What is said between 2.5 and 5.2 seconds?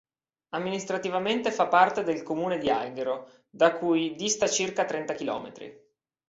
di Alghero da cui dista circa trenta